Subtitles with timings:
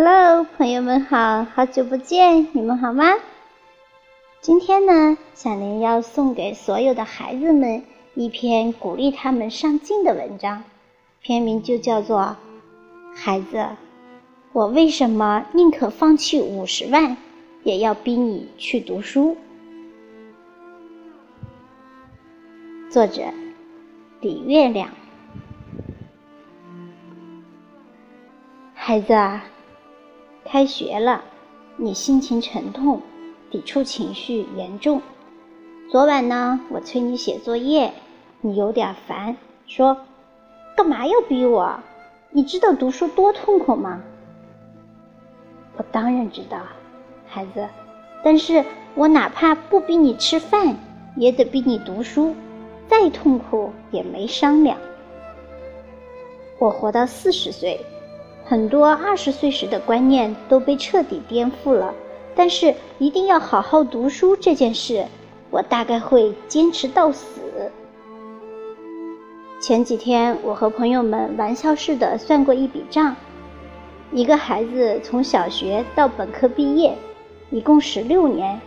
[0.00, 3.14] Hello，朋友们好，好久不见，你们好吗？
[4.40, 7.82] 今天呢，小林要送给所有的孩子们
[8.14, 10.62] 一篇鼓励他们上进的文章，
[11.20, 12.36] 篇名就叫做
[13.16, 13.70] 《孩子，
[14.52, 17.16] 我为什么宁可放弃五十万，
[17.64, 19.36] 也要逼你去读书》。
[22.92, 23.24] 作者：
[24.20, 24.90] 李月亮。
[28.74, 29.44] 孩子啊，
[30.50, 31.22] 开学了，
[31.76, 33.02] 你心情沉痛，
[33.50, 35.02] 抵触情绪严重。
[35.90, 37.92] 昨晚呢，我催你写作业，
[38.40, 39.98] 你有点烦，说
[40.74, 41.78] ：“干嘛要逼我？
[42.30, 44.00] 你知道读书多痛苦吗？”
[45.76, 46.58] 我当然知道，
[47.26, 47.68] 孩子，
[48.24, 50.78] 但是我哪怕不逼你吃饭，
[51.14, 52.34] 也得逼你读书，
[52.88, 54.78] 再痛苦也没商量。
[56.58, 57.78] 我活到四十岁。
[58.48, 61.92] 很多二十岁时的观念都被彻底颠覆了，
[62.34, 65.04] 但是一定要好好读书这件事，
[65.50, 67.26] 我大概会坚持到死。
[69.60, 73.14] 前几天我和朋友们玩笑似的算过一笔账：
[74.12, 76.96] 一个孩子从小学到本科毕业，
[77.50, 78.58] 一共十六年。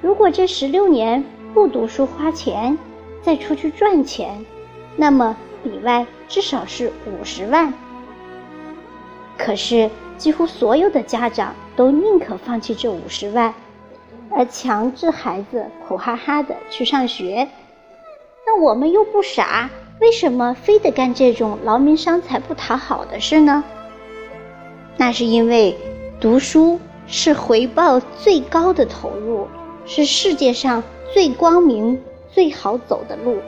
[0.00, 2.78] 如果这十六年不读书花钱，
[3.22, 4.46] 再出去赚钱，
[4.94, 7.74] 那么里外至少是五十万。
[9.42, 13.54] 可是，几乎所有的家长都宁可放弃这五十万，
[14.30, 17.48] 而强制孩子苦哈哈的去上学。
[18.46, 23.64] 那我们又不傻，为什么非得干这种劳民伤财、不讨好的事呢？
[24.98, 25.74] 那是因为
[26.20, 29.48] 读书是回报最高的投入，
[29.86, 30.82] 是世界上
[31.14, 31.98] 最光明、
[32.30, 33.38] 最好走的路。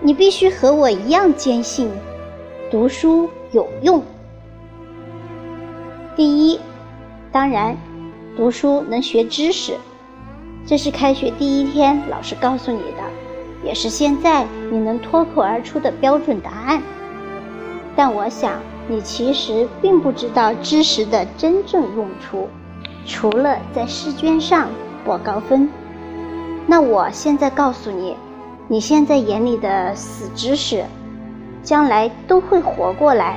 [0.00, 1.88] 你必须和我一样坚信，
[2.72, 4.02] 读书有用。
[6.16, 6.58] 第一，
[7.30, 7.76] 当然，
[8.36, 9.74] 读书能学知识，
[10.66, 13.02] 这是开学第一天老师告诉你的，
[13.64, 16.82] 也是现在你能脱口而出的标准答案。
[17.94, 22.48] 但我想，你其实并不知道知识的真正用处，
[23.06, 24.68] 除了在试卷上
[25.04, 25.68] 博高分。
[26.66, 28.16] 那我现在告诉你，
[28.66, 30.84] 你现在眼里的死知识，
[31.62, 33.36] 将来都会活过来。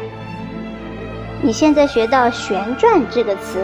[1.45, 3.61] 你现在学到“旋转”这个词，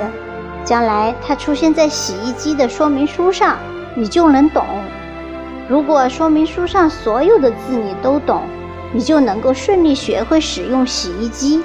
[0.66, 3.56] 将来它出现在洗衣机的说明书上，
[3.95, 4.66] 你就能懂。
[5.69, 8.41] 如果说明书上所有的字你都懂，
[8.91, 11.63] 你就能够顺利学会使用洗衣机，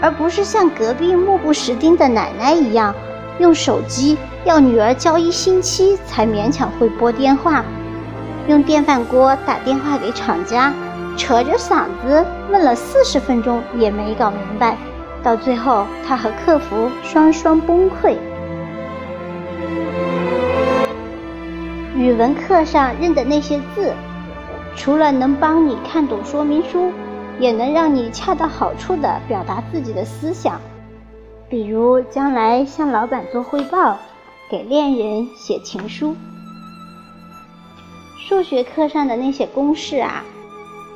[0.00, 2.92] 而不是像隔壁目不识丁的奶奶一样，
[3.38, 7.64] 用手机要女儿教一星期才勉强会拨电话，
[8.48, 10.72] 用电饭锅打电话给厂家。
[11.14, 14.76] 扯着嗓子问了四十分钟也没搞明白，
[15.22, 18.14] 到最后他和客服双双崩溃。
[21.96, 23.94] 语文课上认的那些字，
[24.76, 26.92] 除了能帮你看懂说明书，
[27.40, 30.60] 也能让你恰到好处地表达自己的思想。
[31.48, 33.96] 比如将来向老板做汇报，
[34.50, 36.14] 给恋人写情书。
[38.18, 40.22] 数学课上的那些公式啊。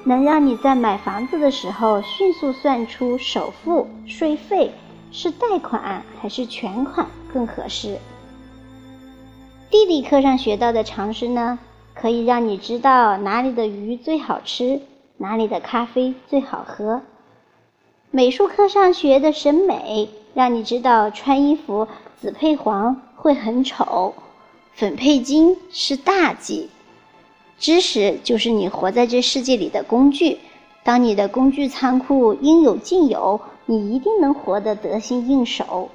[0.06, 4.70] 能让你在买房子的时候迅速算出首付、税费
[5.10, 7.98] 是贷款还是全款更合适。
[9.68, 11.58] 地理课上学到的常识呢，
[11.92, 14.80] 可以让你知道哪里的鱼最好吃，
[15.16, 17.02] 哪里的咖啡最好喝。
[18.12, 21.88] 美术课上学的审美，让你知道穿衣服
[22.20, 24.14] 紫配黄会很丑，
[24.72, 26.70] 粉配金是大忌。
[27.58, 30.38] 知识就是你活在这世界里的工具。
[30.84, 35.88] 当你的工具仓库应有尽有，你一定能活得得心应手。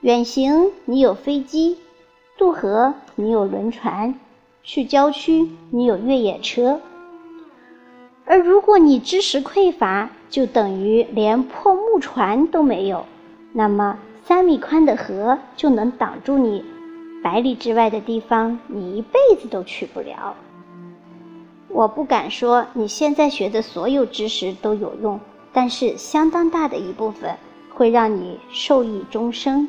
[0.00, 1.78] 远行你有飞机，
[2.36, 4.18] 渡河你有轮船，
[4.64, 6.80] 去郊区你有越野车。
[8.24, 13.04] 而如果你知识匮乏，就等于连破木船都没有。
[13.52, 16.64] 那么三米宽的河就能挡住你，
[17.22, 20.34] 百里之外的地方你一辈子都去不了。
[21.72, 25.18] 我不敢说你现在学的所有知识都有用，
[25.54, 27.34] 但是相当大的一部分
[27.74, 29.66] 会让你受益终生。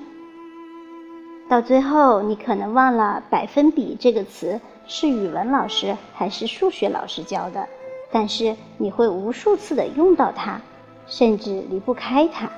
[1.48, 7.68] 到最后，你可能忘了“百分比”这个词是语文老师还是数学老师教的，
[8.12, 10.60] 但是你会无数次的用到它，
[11.08, 12.50] 甚至离不开它。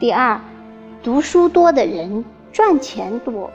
[0.00, 0.40] 第二，
[1.00, 3.48] 读书多的人赚钱多。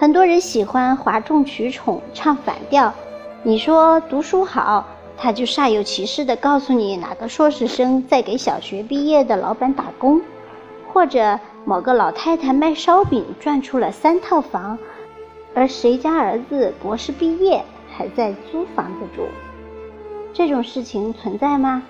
[0.00, 2.94] 很多人喜欢哗众取宠、唱反调。
[3.42, 4.86] 你说读书好，
[5.16, 10.22] 他就煞有其事地告诉你哪个硕士生在给小学毕业的老板打工，
[10.86, 14.78] 或者某个老太太卖烧饼赚出了三套房，
[15.52, 19.26] 而谁家儿子博士毕业还在租房子住。
[20.32, 21.82] 这种事情存在吗？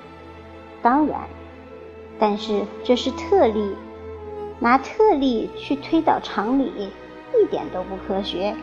[0.81, 1.20] 当然，
[2.19, 3.76] 但是这是特例，
[4.58, 6.88] 拿特例去推导常理，
[7.34, 8.54] 一点都不科学。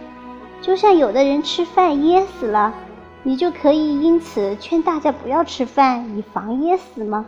[0.62, 2.74] 就像有的人吃饭噎死了。
[3.28, 7.26] 你就可以因此劝大家不要吃饭，以防噎死吗？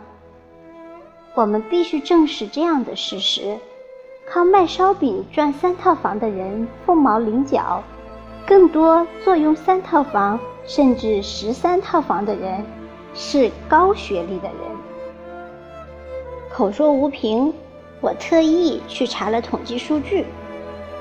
[1.34, 3.58] 我们必须正视这样的事实：
[4.30, 7.82] 靠卖烧饼赚三套房的人凤毛麟角，
[8.46, 12.64] 更多坐拥三套房甚至十三套房的人
[13.12, 14.56] 是高学历的人。
[16.52, 17.52] 口说无凭，
[18.00, 20.24] 我特意去查了统计数据，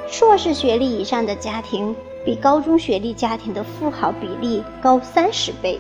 [0.10, 1.96] 硕士学历以上的家庭。
[2.26, 5.80] 比高中学历家庭的富豪比例高三十倍，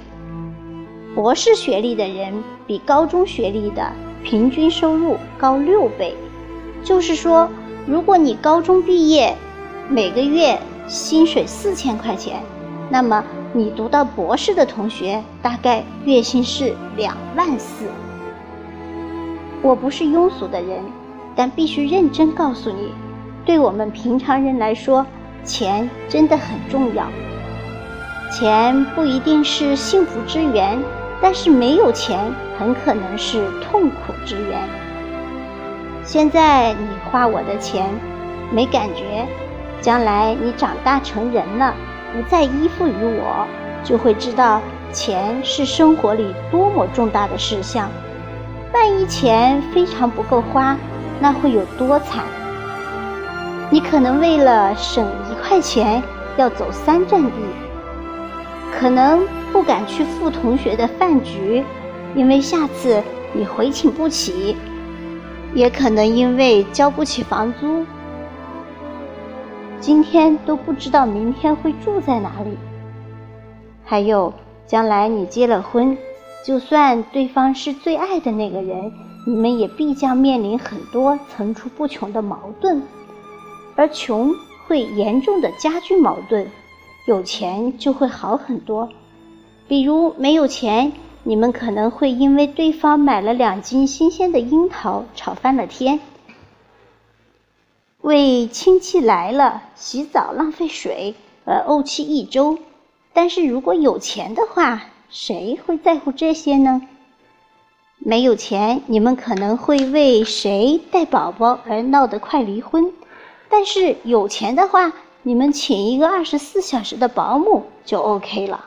[1.13, 3.91] 博士学历的人比高中学历的
[4.23, 6.15] 平均收入高六倍。
[6.85, 7.49] 就是说，
[7.85, 9.35] 如果你高中毕业，
[9.89, 10.57] 每个月
[10.87, 12.41] 薪水四千块钱，
[12.89, 13.21] 那么
[13.51, 17.87] 你读到博士的同学大概月薪是两万四。
[19.61, 20.81] 我不是庸俗的人，
[21.35, 22.93] 但必须认真告诉你，
[23.47, 25.03] 对我们平常人来说。
[25.45, 27.05] 钱真的很重要，
[28.29, 30.77] 钱不一定是幸福之源，
[31.21, 32.19] 但是没有钱
[32.59, 34.59] 很可能是痛苦之源。
[36.03, 37.89] 现在你花我的钱
[38.51, 39.25] 没感觉，
[39.79, 41.73] 将来你长大成人了，
[42.13, 43.47] 不再依附于我，
[43.85, 44.61] 就会知道
[44.91, 47.89] 钱是生活里多么重大的事项。
[48.73, 50.75] 万一钱非常不够花，
[51.21, 52.25] 那会有多惨？
[53.69, 56.01] 你可能为了省一块钱
[56.37, 57.31] 要走三站地，
[58.71, 61.63] 可能不敢去赴同学的饭局，
[62.15, 63.03] 因为下次
[63.33, 64.55] 你回请不起；
[65.53, 67.85] 也可能因为交不起房租，
[69.81, 72.57] 今天都不知道明天会住在哪里。
[73.83, 74.33] 还有，
[74.65, 75.97] 将来你结了婚，
[76.45, 78.93] 就算对方是最爱的那个人，
[79.25, 82.81] 你们也必将面临很多层出不穷的矛盾。
[83.77, 84.33] 而穷
[84.65, 86.47] 会严重的加剧矛盾，
[87.05, 88.89] 有钱就会好很多。
[89.67, 90.91] 比如没有钱，
[91.21, 95.99] 你们可能会因为对方买了两斤新鲜的樱桃吵翻了天；
[98.01, 101.13] 为亲戚来了洗澡浪费水
[101.45, 102.57] 而怄气一周。
[103.13, 106.81] 但是如果有钱的话，谁会在乎这些呢？
[107.99, 112.91] 没有钱，你们可能会为谁带宝宝而闹得快离婚。
[113.49, 118.65] 但是有钱的话，你们请一个二十四小时的保姆就 OK 了。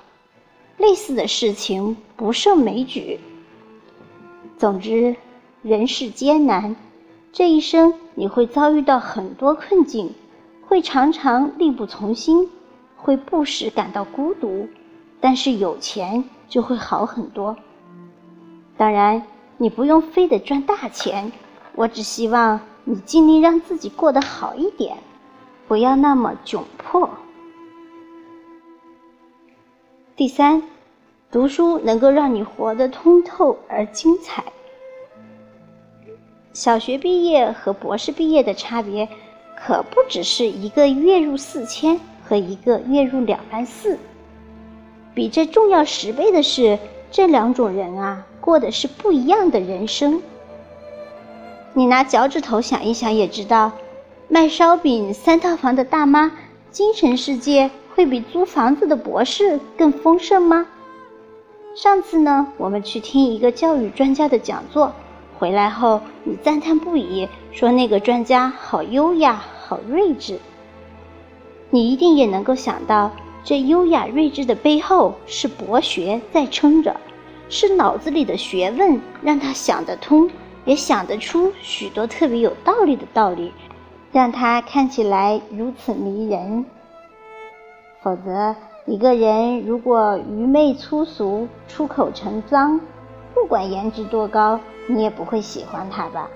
[0.78, 3.20] 类似的事情不胜枚举。
[4.56, 5.16] 总之，
[5.62, 6.74] 人世艰难，
[7.32, 10.14] 这一生你会遭遇到很多困境，
[10.66, 12.48] 会常常力不从心，
[12.96, 14.68] 会不时感到孤独。
[15.20, 17.54] 但是有钱就会好很多。
[18.78, 19.22] 当然，
[19.58, 21.30] 你不用非得赚大钱，
[21.74, 22.58] 我只希望。
[22.84, 24.96] 你尽力让自己过得好一点，
[25.68, 27.08] 不要那么窘迫。
[30.16, 30.62] 第三，
[31.30, 34.44] 读书能够让你活得通透而精彩。
[36.52, 39.08] 小学毕业和博士毕业的差别，
[39.56, 43.98] 可不只是一个月入四千和一个月入两万四。
[45.14, 46.78] 比这重要十倍的是，
[47.10, 50.20] 这两种人啊，过的是不一样的人生。
[51.72, 53.70] 你拿脚趾头想一想，也知道，
[54.28, 56.32] 卖烧饼三套房的大妈，
[56.72, 60.66] 精神世界会比租房子的博士更丰盛吗？
[61.76, 64.92] 上次呢，我们去听一个教育专家的讲座，
[65.38, 70.40] 回来后你赞叹不已，说那个专家好优雅，好睿智。
[71.70, 73.12] 你一定也能够想到，
[73.44, 76.96] 这优雅睿智的背后是博学在撑着，
[77.48, 80.28] 是脑子里的学问让他想得通。
[80.64, 83.52] 也想得出许多特别有道理的道理，
[84.12, 86.64] 让他看起来如此迷人。
[88.02, 88.54] 否则，
[88.86, 92.80] 一个人如果愚昧粗俗、出口成脏，
[93.34, 96.28] 不管颜值多高，你也不会喜欢他吧？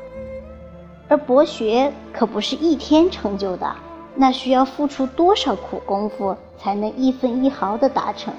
[1.09, 3.75] 而博学可不是一天成就的，
[4.15, 8.33] 那需要付出多少苦功夫才能一分一毫的达成？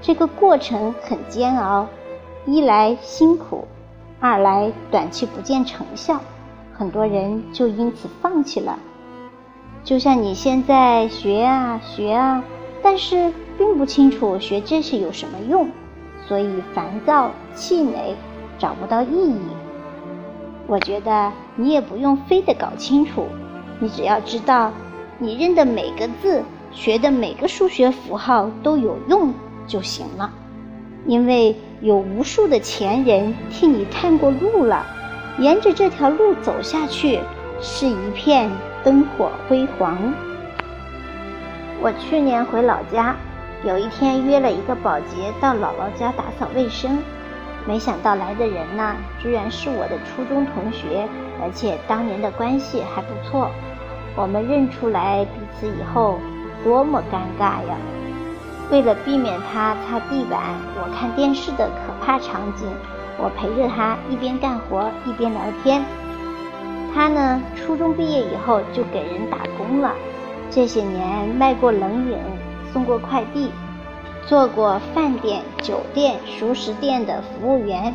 [0.00, 1.86] 这个过程很煎熬，
[2.46, 3.66] 一来辛苦。
[4.20, 6.20] 二来短期不见成效，
[6.74, 8.78] 很多人就因此放弃了。
[9.82, 12.44] 就像你现在学啊学啊，
[12.82, 15.70] 但是并不清楚学这些有什么用，
[16.28, 18.14] 所以烦躁、气馁，
[18.58, 19.38] 找不到意义。
[20.66, 23.24] 我觉得你也不用非得搞清楚，
[23.78, 24.70] 你只要知道，
[25.18, 29.32] 你认的每个字、学的每个数学符号都有用
[29.66, 30.30] 就行了。
[31.06, 34.86] 因为有无数的前人替你探过路了，
[35.38, 37.18] 沿着这条路走下去，
[37.60, 38.50] 是一片
[38.84, 39.98] 灯火辉煌。
[41.80, 43.16] 我去年回老家，
[43.64, 46.98] 有一天约了一个保洁到姥姥家打扫卫生。
[47.66, 51.06] 没想到来的人呢，居然是我的初中同学，
[51.42, 53.50] 而且当年的关系还不错。
[54.16, 56.18] 我们认出来彼此以后，
[56.64, 57.76] 多么尴尬呀！
[58.70, 62.68] 为了避免他擦地板、我看电视的可怕场景，
[63.18, 65.84] 我陪着他一边干活一边聊天。
[66.94, 69.92] 他呢，初中毕业以后就给人打工了，
[70.50, 72.18] 这些年卖过冷饮，
[72.72, 73.50] 送过快递。
[74.26, 77.92] 做过饭店、酒店、熟食店的服务员。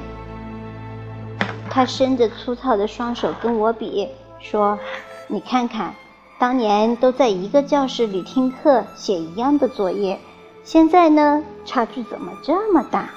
[1.70, 4.78] 他伸着粗糙的双手跟我比，说
[5.28, 5.94] ：“你看看，
[6.38, 10.20] 当年都在一个教室里听课、写一样的作业，
[10.66, 13.10] 现在呢，差距怎么这么大？”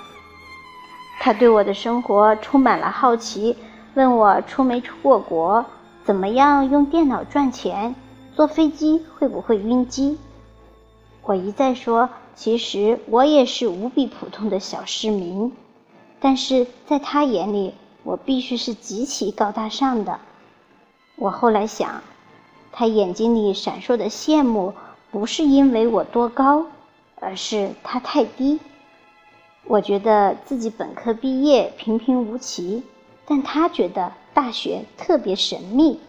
[1.18, 3.56] 他对我的生活充满了好奇，
[3.94, 5.64] 问我出没出过国，
[6.04, 7.96] 怎么样用电脑赚钱，
[8.36, 10.16] 坐飞机会不会晕机。
[11.22, 12.08] 我一再说。
[12.34, 15.52] 其实我也是无比普通的小市民，
[16.20, 17.74] 但是在他眼里，
[18.04, 20.20] 我必须是极其高大上的。
[21.16, 22.00] 我后来想，
[22.70, 24.72] 他眼睛里闪烁的羡慕，
[25.10, 26.64] 不是因为我多高，
[27.20, 28.60] 而是他太低。
[29.64, 32.82] 我觉得自己本科毕业平平无奇，
[33.26, 36.00] 但他觉得大学特别神秘。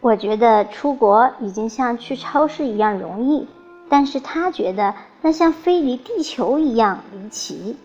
[0.00, 3.46] 我觉得出国已经像去超市一样容易。
[3.86, 7.76] 但是他觉得那像飞离地球一样离奇。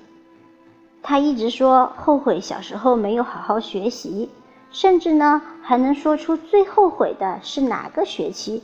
[1.03, 4.29] 他一直说后悔小时候没有好好学习，
[4.71, 8.63] 甚至呢还能说出最后悔的是哪个学期。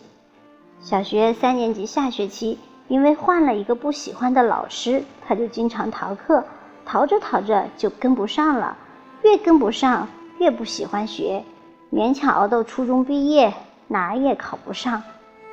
[0.80, 6.44] 小学三年级下学期，因为换了一个不喜欢的老师，他就经常逃课，
[6.86, 8.77] 逃着逃着就跟不上了，
[9.24, 11.44] 越跟不上越不喜欢学，
[11.92, 13.54] 勉强熬到初中毕业，
[13.88, 15.01] 哪也考不上，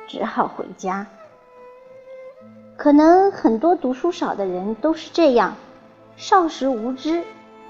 [0.07, 1.07] 只好回家。
[2.75, 5.55] 可能很多读书少的人都是这样，
[6.15, 7.23] 少时无知，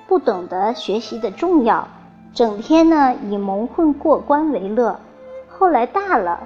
[0.07, 1.87] 不懂得学习的重要，
[2.33, 4.99] 整天呢以蒙混过关为乐。
[5.47, 6.39] 后来大了，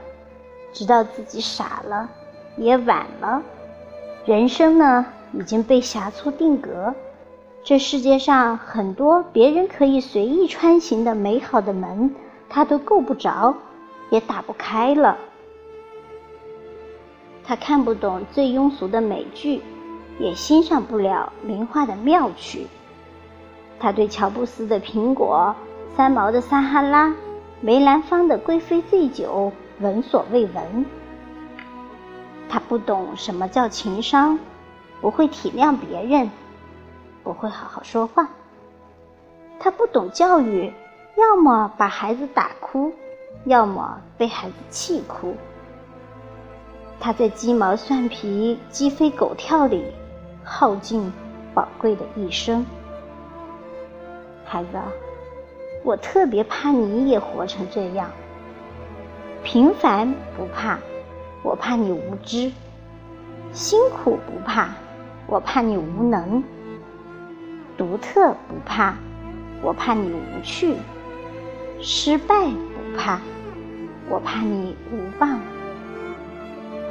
[0.74, 2.10] 知道自己傻了，
[2.58, 3.42] 也晚了。
[4.26, 6.94] 人生呢已经被狭促定格，
[7.64, 12.14] 这世界上很多别人可以随意穿行的美好的门，
[12.50, 13.56] 他都够不着，
[14.10, 15.18] 也打不开了。
[17.46, 19.62] 他看不懂最庸俗的美剧，
[20.20, 22.68] 也欣赏不了名画的妙趣。
[23.80, 25.56] 他对乔布斯的苹果、
[25.96, 27.16] 三毛的撒哈拉、
[27.62, 30.86] 梅兰芳的贵妃醉酒闻所未闻。
[32.50, 34.40] 他不懂什么叫情商，
[35.02, 36.30] 不会体谅别人，
[37.24, 38.30] 不会好好说话。
[39.60, 40.74] 他不懂教育，
[41.18, 42.94] 要么把孩子打哭，
[43.46, 45.36] 要么被孩子气哭。
[47.00, 49.86] 他在鸡毛蒜皮、鸡飞狗跳里
[50.44, 51.12] 耗尽
[51.54, 52.66] 宝贵的一生。
[54.46, 54.80] 孩子，
[55.84, 58.10] 我特别怕你也活成这样。
[59.44, 60.80] 平凡不怕，
[61.48, 62.52] 我怕你无知；
[63.54, 64.68] 辛苦不怕，
[65.28, 66.44] 我怕你无能；
[67.78, 68.96] 独特不怕，
[69.62, 70.74] 我怕你无趣；
[71.80, 73.22] 失败不怕，
[74.10, 75.40] 我怕你无望。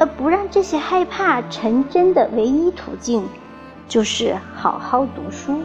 [0.00, 3.28] 而不让这些害怕成真的唯一途径，
[3.86, 5.60] 就是好好读书。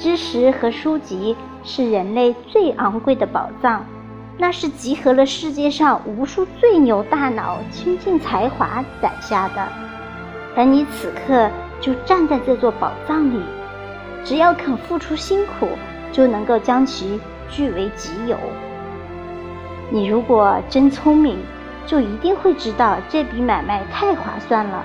[0.00, 3.84] 知识和书籍是人类最昂贵的宝藏，
[4.38, 9.68] 那是集合了世界上无数最牛大脑、倾尽才华攒下的。
[10.56, 13.42] 而你此刻就站在这座宝藏里，
[14.24, 15.68] 只要肯付出辛苦，
[16.12, 18.38] 就能够将其据为己有。
[19.90, 21.36] 你如果真聪明。
[21.88, 24.84] 就一定会知道这笔买卖太划算了，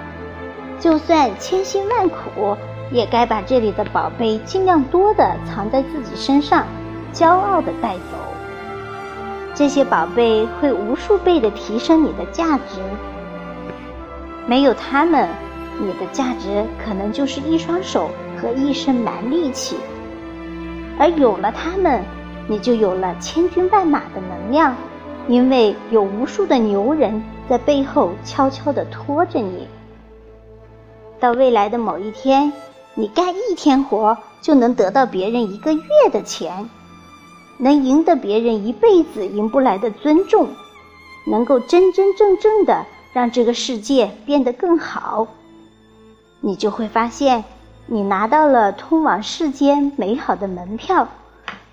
[0.80, 2.56] 就算千辛万苦，
[2.92, 6.66] 也该把这里的宝贝尽量多的藏在自己身上，
[7.12, 8.33] 骄傲的带走。
[9.56, 12.82] 这些宝贝会无数倍的提升你的价值，
[14.48, 15.30] 没有他们，
[15.80, 19.76] 你的价值可能就是一双手和一身蛮力气；
[20.98, 22.04] 而有了他们，
[22.48, 24.76] 你就有了千军万马的能量。
[25.30, 29.66] 因为有无数的牛人在背后悄悄地拖着你。
[31.18, 32.52] 到未来的某一天，
[32.94, 35.80] 你干一天活就能得到别人一个月
[36.12, 36.70] 的钱，
[37.64, 40.50] 能赢得别人一辈子赢不来的尊重，
[41.26, 45.28] 能够真真正正的让这个世界变得更好，
[46.42, 47.46] 你就会发现，
[47.86, 51.08] 你拿到了通往世间美好的门票，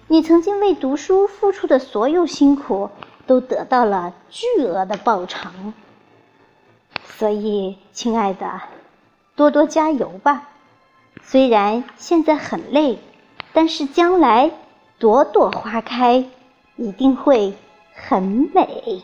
[0.07, 2.89] 你曾经为读书付出的所有辛苦
[3.27, 5.75] 都得到了巨额的报偿。
[7.19, 8.61] 所以，亲爱的，
[9.35, 10.49] 多多加油吧！
[11.23, 12.99] 虽然现在很累，
[13.53, 14.53] 但是将来
[15.01, 16.23] 朵朵花开，
[16.77, 17.55] 一定会
[17.95, 18.23] 很
[18.55, 19.03] 美。